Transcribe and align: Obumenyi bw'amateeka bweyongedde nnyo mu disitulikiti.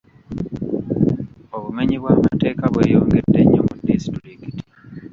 Obumenyi 1.55 1.95
bw'amateeka 2.01 2.63
bweyongedde 2.73 3.39
nnyo 3.43 3.61
mu 3.67 3.75
disitulikiti. 3.87 4.63